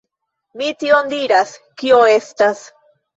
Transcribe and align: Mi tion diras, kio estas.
Mi 0.61 0.69
tion 0.83 1.11
diras, 1.11 1.51
kio 1.83 1.99
estas. 2.15 2.63